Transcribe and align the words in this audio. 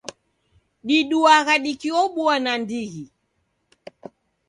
Diduagha 0.87 1.55
dikiobua 1.65 2.35
nandighi. 2.43 3.05